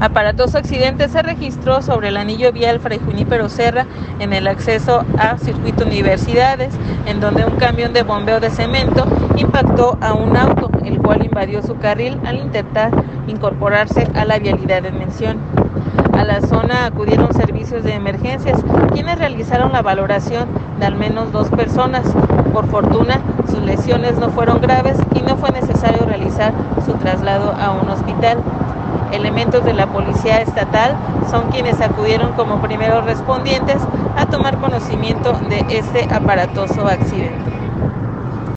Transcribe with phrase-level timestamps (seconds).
[0.00, 3.84] Aparatoso accidente se registró sobre el anillo vial Fray Junípero Serra
[4.20, 6.72] en el acceso a Circuito Universidades,
[7.06, 9.04] en donde un camión de bombeo de cemento
[9.36, 12.92] impactó a un auto, el cual invadió su carril al intentar
[13.26, 15.38] incorporarse a la vialidad en mención.
[16.16, 18.60] A la zona acudieron servicios de emergencias,
[18.92, 22.02] quienes realizaron la valoración de al menos dos personas.
[22.52, 26.52] Por fortuna, sus lesiones no fueron graves y no fue necesario realizar
[26.86, 28.38] su traslado a un hospital.
[29.12, 30.94] Elementos de la Policía Estatal
[31.30, 33.76] son quienes acudieron como primeros respondientes
[34.16, 37.67] a tomar conocimiento de este aparatoso accidente.